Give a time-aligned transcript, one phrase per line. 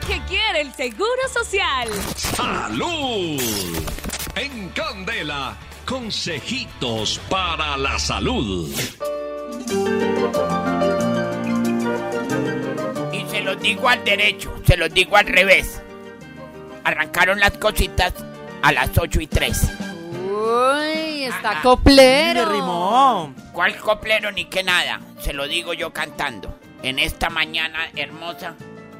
[0.00, 1.88] lo que quiere el Seguro Social.
[2.16, 3.40] ¡Salud!
[4.34, 8.68] En Candela, consejitos para la salud.
[13.12, 15.82] Y se los digo al derecho, se los digo al revés.
[16.84, 18.12] Arrancaron las cositas
[18.62, 19.70] a las 8 y 3.
[20.30, 22.50] Uy, está coplero.
[22.50, 23.34] rimó.
[23.52, 25.00] ¿Cuál coplero ni qué nada?
[25.20, 26.58] Se lo digo yo cantando.
[26.82, 28.54] En esta mañana hermosa.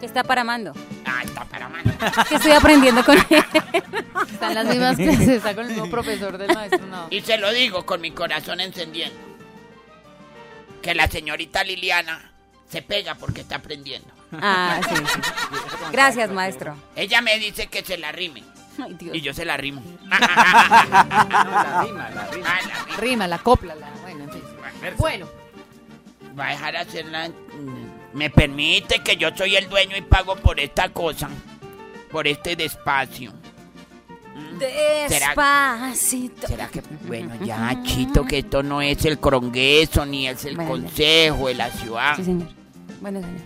[0.06, 0.72] Que está paramando.
[1.04, 1.92] Ah, está para mano.
[2.28, 3.44] Que estoy aprendiendo con él.
[4.30, 6.86] Está en las mismas clases, está con el mismo profesor del maestro.
[6.86, 7.08] No.
[7.10, 9.18] Y se lo digo con mi corazón encendiendo.
[10.80, 12.30] Que la señorita Liliana
[12.70, 14.06] se pega porque está aprendiendo.
[14.30, 15.20] Ah, sí, sí.
[15.90, 16.76] Gracias, maestro.
[16.94, 18.44] Ella me dice que se la rime.
[18.80, 19.16] Ay, Dios.
[19.16, 19.82] Y yo se la rimo.
[20.08, 22.48] la rima, la rima.
[22.48, 22.96] Ah, la rima.
[22.96, 23.90] Rima, la copla, la...
[24.02, 24.42] Bueno, en fin.
[24.98, 25.26] Bueno,
[26.38, 27.30] Va a dejar hacerla.
[28.16, 31.28] Me permite que yo soy el dueño y pago por esta cosa.
[32.10, 33.30] Por este despacio.
[34.58, 36.46] Despacito.
[36.46, 40.70] ¿Será que, bueno, ya, Chito, que esto no es el crongueso, ni es el Bueno.
[40.70, 42.16] consejo de la ciudad?
[42.16, 42.48] Sí, señor.
[43.02, 43.40] Bueno, señor.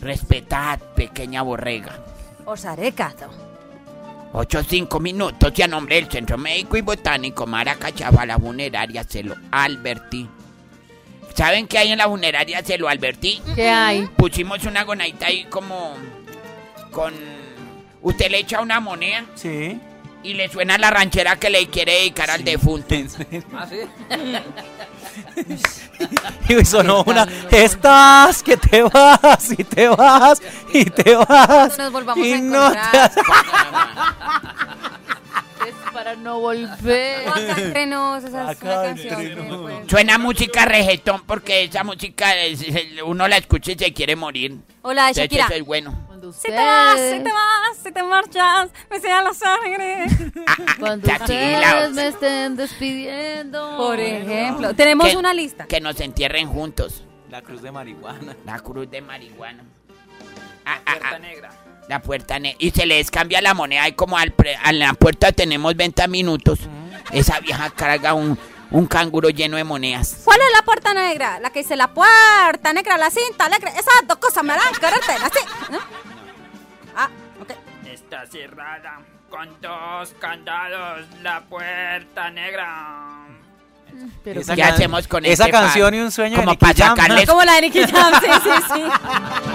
[0.00, 2.04] Respetad, pequeña borrega.
[2.46, 3.26] Os haré caso.
[4.32, 9.04] Ocho o cinco minutos y a nombre del Centro Médico y Botánico Maracachava, la funeraria
[9.04, 10.28] se lo advertí.
[11.34, 12.62] ¿Saben qué hay en la funeraria?
[12.64, 13.40] Se lo advertí.
[13.54, 14.06] ¿qué hay?
[14.16, 15.96] Pusimos una gonadita ahí como
[16.90, 17.14] con...
[18.02, 19.78] Usted le echa una moneda Sí.
[20.22, 22.94] y le suena la ranchera que le quiere dedicar al defunto.
[23.54, 23.76] Ah, sí.
[26.48, 27.26] y sonó una.
[27.50, 30.40] Estás, que te vas, y te vas,
[30.72, 31.76] y te vas.
[31.78, 32.96] Nos volvamos y a no te encontrar.
[32.96, 34.59] has- Es
[36.10, 37.28] para no volver.
[37.28, 39.34] Acá entre nos, esa es Acá una entre canción.
[39.36, 39.60] que nos.
[39.62, 44.16] puede- Suena música reggaetón porque esa música es- es- uno la escucha y se quiere
[44.16, 44.56] morir.
[44.82, 45.44] Hola, De hecho, Shakira.
[45.46, 46.04] eso es bueno.
[46.06, 50.04] Cuando Si te vas, ustedes- si te vas, si te marchas, me sea la sangre.
[50.46, 53.76] Ah, ah, Cuando Shakira, ustedes me estén despidiendo.
[53.76, 55.66] Por ejemplo, tenemos Que- una lista.
[55.66, 57.04] Que nos entierren juntos.
[57.30, 58.36] La cruz de marihuana.
[58.44, 59.64] La cruz de marihuana.
[60.64, 61.50] Ah, ah, Puerta ah, negra.
[61.90, 62.56] La puerta negra.
[62.58, 66.08] Y se les cambia la moneda y como al pre- a la puerta tenemos 20
[66.08, 66.58] minutos.
[67.12, 68.38] Esa vieja carga un,
[68.70, 70.22] un canguro lleno de monedas.
[70.24, 71.38] ¿Cuál es la puerta negra?
[71.40, 73.70] La que dice la puerta negra, la cinta negra.
[73.70, 75.12] Esas dos cosas me harán quererte.
[75.12, 75.40] Así,
[75.70, 75.78] ¿no?
[76.96, 77.08] Ah,
[77.42, 77.50] ok.
[77.92, 83.16] Está cerrada con dos candados la puerta negra.
[84.22, 85.94] Pero Esa ¿Qué hacemos con esa este canción pan?
[85.94, 86.94] y un sueño Como de para
[87.26, 88.82] Como la de Nicky Jam, sí, sí, sí.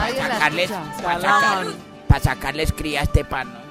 [0.00, 1.02] nadie la sacarles, escucha.
[1.02, 1.66] para sacar-
[2.08, 3.62] para sacarles cría a este pan, ¿no?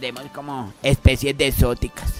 [0.00, 2.12] Demos como especies de exóticas.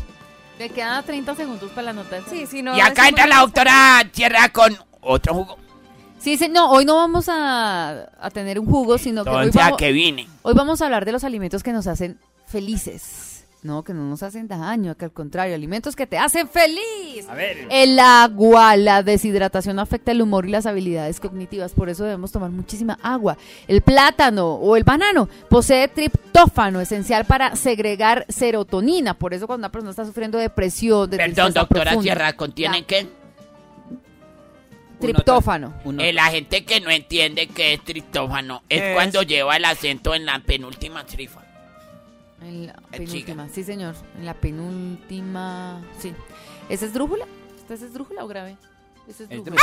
[0.59, 2.21] Le quedan 30 segundos para la nota.
[2.31, 2.77] Sí, sí, no.
[2.77, 5.59] y acá entra la doctora Tierra con otro jugo.
[6.19, 9.61] Sí, sí, no, hoy no vamos a, a tener un jugo, sino que hoy Entonces,
[9.61, 10.27] ¿a vamos, qué vine?
[10.43, 13.36] hoy vamos a hablar de los alimentos que nos hacen felices.
[13.67, 17.29] No, que no nos hacen daño, que al contrario, alimentos que te hacen feliz.
[17.29, 17.67] A ver.
[17.69, 22.51] El agua, la deshidratación afecta el humor y las habilidades cognitivas, por eso debemos tomar
[22.51, 23.37] muchísima agua.
[23.67, 29.73] El plátano o el banano posee triptófano, esencial para segregar serotonina, por eso cuando una
[29.73, 32.87] persona está sufriendo depresión, de Perdón, doctora profunda, Tierra, ¿contiene Ya.
[32.87, 33.09] qué?
[35.01, 35.75] Triptófano.
[35.85, 38.95] La gente que no entiende qué es triptófano es ¿Qué es?
[38.95, 41.43] cuando lleva el acento en la penúltima trifa.
[42.43, 46.13] En la penúltima, sí señor, en la penúltima, sí.
[46.69, 47.27] ¿Esa es drújula?
[47.59, 48.57] ¿Esta es drújula o grave?
[49.09, 49.57] Esa es drújula.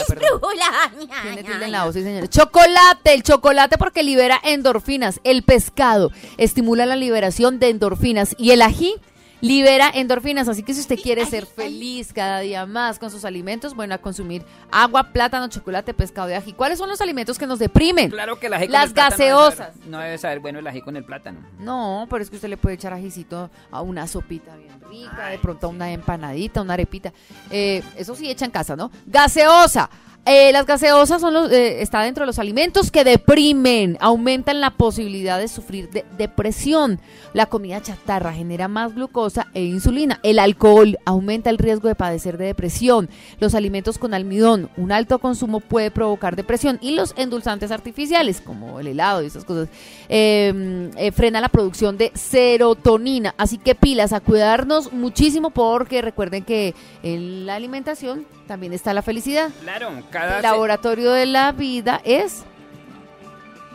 [0.00, 0.92] Es drújula.
[1.22, 2.28] Tiene tilde en la voz, sí, señor.
[2.28, 5.20] Chocolate, el chocolate porque libera endorfinas.
[5.24, 8.34] El pescado estimula la liberación de endorfinas.
[8.38, 8.94] Y el ají
[9.40, 10.48] libera endorfinas.
[10.48, 13.98] Así que si usted quiere ser feliz cada día más con sus alimentos, bueno, a
[13.98, 16.52] consumir agua, plátano, chocolate, pescado y ají.
[16.52, 18.10] ¿Cuáles son los alimentos que nos deprimen?
[18.10, 19.74] Claro que el ají con Las el plátano debe gaseosas.
[19.74, 21.40] saber- No debe saber bueno el ají con el plátano.
[21.58, 25.38] No, pero es que usted le puede echar ajicito a una sopita bien rica, de
[25.38, 27.12] pronto a una empanadita, una arepita.
[27.50, 28.90] Eh, eso sí echa en casa, ¿no?
[29.06, 29.90] Gaseosa.
[30.26, 34.70] Eh, las gaseosas son los, eh, está dentro de los alimentos que deprimen, aumentan la
[34.70, 37.00] posibilidad de sufrir de depresión.
[37.32, 40.20] La comida chatarra genera más glucosa e insulina.
[40.22, 43.08] El alcohol aumenta el riesgo de padecer de depresión.
[43.40, 46.78] Los alimentos con almidón, un alto consumo puede provocar depresión.
[46.82, 49.68] Y los endulzantes artificiales, como el helado y esas cosas,
[50.10, 53.34] eh, eh, frena la producción de serotonina.
[53.38, 59.02] Así que pilas, a cuidarnos muchísimo porque recuerden que en la alimentación también está la
[59.02, 59.50] felicidad.
[59.60, 60.38] Claro, cada...
[60.38, 62.44] El laboratorio de la vida es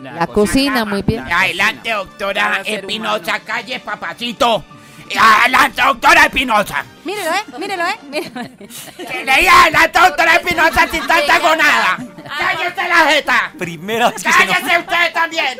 [0.02, 1.24] la cocina, muy bien.
[1.30, 1.96] La Adelante, cocina.
[1.96, 4.66] doctora Espinosa, calle, papacito.
[5.18, 6.84] Adelante, doctora Espinosa.
[7.06, 8.00] Mírelo, eh, mírelo, eh.
[8.10, 8.42] Mírelo.
[8.98, 11.98] Que adelante, doctora Espinosa, sin tanta gonada.
[12.38, 13.52] ¡Cállese la jeta!
[13.58, 14.60] Primera vez que se enoja.
[14.60, 15.60] ¡Cállese usted también!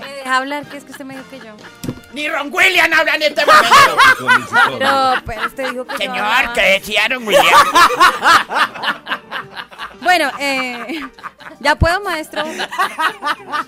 [0.00, 0.66] ¿Me deja hablar?
[0.66, 1.52] que es que usted me dijo que yo?
[2.12, 3.96] Ni Ron William habla en este momento.
[4.78, 6.52] Pero, pero usted dijo que Señor.
[6.54, 7.44] ¿qué decía Ron William?
[10.00, 11.00] Bueno, eh,
[11.60, 12.44] ¿ya puedo, maestro?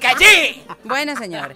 [0.00, 0.64] ¡Que sí!
[0.82, 1.54] Bueno, señor.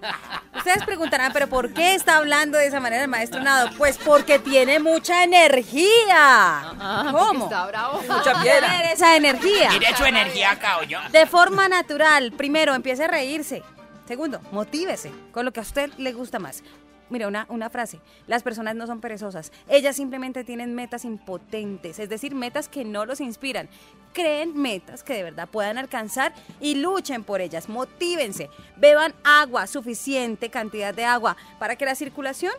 [0.56, 3.70] Ustedes preguntarán, ¿pero por qué está hablando de esa manera el maestro Nado?
[3.76, 5.87] Pues porque tiene mucha energía.
[6.17, 7.44] Ah, ¿Cómo?
[7.44, 8.02] Está bravo.
[8.08, 8.93] Mucha piedra.
[8.93, 9.70] Esa energía.
[9.70, 11.00] Mire su energía acá, yo.
[11.11, 12.32] De forma natural.
[12.32, 13.62] Primero, empiece a reírse.
[14.08, 16.62] Segundo, motívese con lo que a usted le gusta más.
[17.10, 18.00] Mira, una, una frase.
[18.26, 19.52] Las personas no son perezosas.
[19.69, 23.69] Ellas simplemente tienen metas impotentes, es decir, metas que no los inspiran.
[24.14, 27.69] Creen metas que de verdad puedan alcanzar y luchen por ellas.
[27.69, 28.49] Motívense.
[28.78, 32.55] Beban agua, suficiente cantidad de agua para que la circulación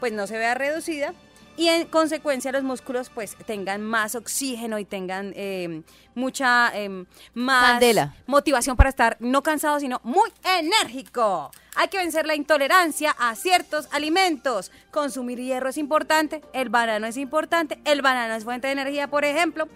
[0.00, 1.14] pues no se vea reducida
[1.56, 5.82] y en consecuencia los músculos pues tengan más oxígeno y tengan eh,
[6.14, 7.04] mucha eh,
[7.34, 8.14] más Candela.
[8.26, 11.50] motivación para estar no cansado sino muy enérgico.
[11.74, 14.70] Hay que vencer la intolerancia a ciertos alimentos.
[14.90, 19.24] Consumir hierro es importante, el banano es importante, el banano es fuente de energía, por
[19.24, 19.68] ejemplo.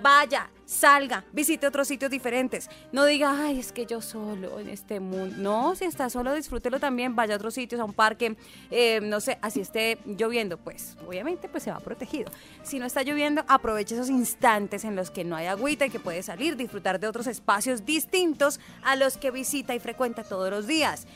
[0.00, 2.68] Vaya, salga, visite otros sitios diferentes.
[2.92, 5.36] No diga, ay, es que yo solo en este mundo.
[5.38, 7.14] No, si está solo, disfrútelo también.
[7.16, 8.36] Vaya a otros sitios, a un parque,
[8.70, 12.30] eh, no sé, así esté lloviendo, pues obviamente pues se va protegido.
[12.62, 16.00] Si no está lloviendo, aproveche esos instantes en los que no hay agüita y que
[16.00, 20.66] puede salir, disfrutar de otros espacios distintos a los que visita y frecuenta todos los
[20.66, 21.06] días.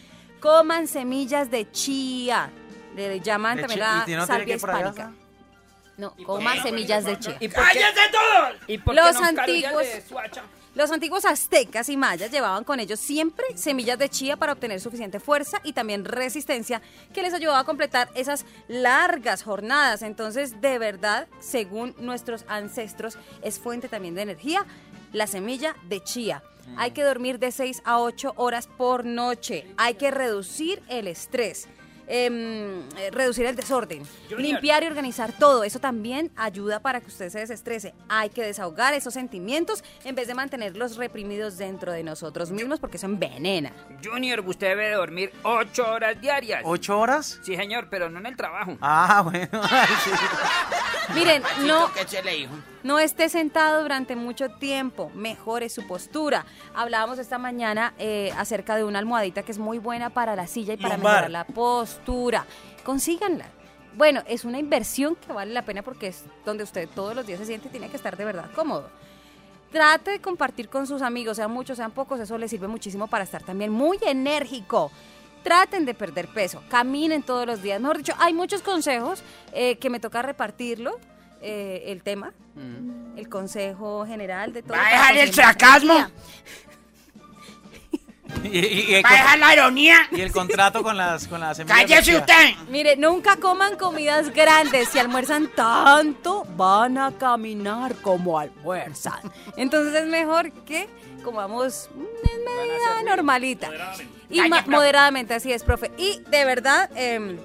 [0.40, 2.50] Coman semillas de chía.
[2.94, 5.12] Le llaman De también la ¿y no tiene salvia hispánica.
[5.98, 7.36] No, coman semillas de chía.
[7.40, 7.82] ¿Y por qué,
[8.68, 10.02] ¿Y por qué Los antiguos- de?
[10.74, 15.18] Los antiguos aztecas y mayas llevaban con ellos siempre semillas de chía para obtener suficiente
[15.18, 16.80] fuerza y también resistencia
[17.12, 20.02] que les ayudaba a completar esas largas jornadas.
[20.02, 24.64] Entonces, de verdad, según nuestros ancestros, es fuente también de energía
[25.12, 26.44] la semilla de chía.
[26.76, 29.66] Hay que dormir de 6 a 8 horas por noche.
[29.78, 31.66] Hay que reducir el estrés.
[32.08, 34.02] Em, eh, reducir el desorden,
[34.36, 35.64] limpiar y organizar todo.
[35.64, 37.94] Eso también ayuda para que usted se desestrese.
[38.08, 42.96] Hay que desahogar esos sentimientos en vez de mantenerlos reprimidos dentro de nosotros mismos porque
[42.96, 43.72] eso envenena.
[44.02, 46.62] Junior, usted debe dormir ocho horas diarias.
[46.64, 47.40] ¿Ocho horas?
[47.42, 48.76] Sí, señor, pero no en el trabajo.
[48.80, 49.48] Ah, bueno.
[51.14, 52.48] Miren, no, ¿Qué se le
[52.82, 56.46] no esté sentado durante mucho tiempo, mejore su postura.
[56.74, 60.74] Hablábamos esta mañana eh, acerca de una almohadita que es muy buena para la silla
[60.74, 61.12] y para Lumbar.
[61.24, 62.46] mejorar la postura.
[62.84, 63.46] Consíganla.
[63.96, 67.38] Bueno, es una inversión que vale la pena porque es donde usted todos los días
[67.40, 68.88] se siente y tiene que estar de verdad cómodo.
[69.72, 73.24] Trate de compartir con sus amigos, sean muchos, sean pocos, eso les sirve muchísimo para
[73.24, 74.90] estar también muy enérgico.
[75.42, 77.80] Traten de perder peso, caminen todos los días.
[77.80, 80.98] Mejor dicho, hay muchos consejos eh, que me toca repartirlo,
[81.40, 82.32] eh, el tema,
[83.16, 84.76] el consejo general de todo.
[84.76, 85.94] ¿Va a dejar el sarcasmo?
[88.44, 89.96] Y, y- y el, ¿Va a dejar la ironía?
[90.12, 92.50] y el contrato con las, con las ¡Cállese usted!
[92.68, 94.90] Mire, nunca coman comidas grandes.
[94.90, 99.18] Si almuerzan tanto, van a caminar como almuerzan.
[99.56, 100.88] Entonces es mejor que
[101.24, 103.70] comamos en medida normalita.
[104.30, 105.90] Y Calle, moderadamente, así es, profe.
[105.96, 107.38] Y de verdad, em,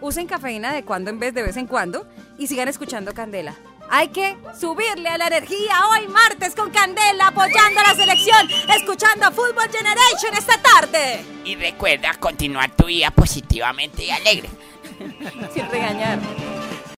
[0.00, 2.06] usen cafeína de cuando en vez de vez en cuando
[2.38, 3.54] y sigan escuchando Candela.
[3.88, 9.30] Hay que subirle a la energía hoy martes con Candela, apoyando a la selección, escuchando
[9.32, 11.24] Fútbol Generation esta tarde.
[11.44, 14.48] Y recuerda continuar tu vida positivamente y alegre.
[15.54, 16.18] Sin regañar.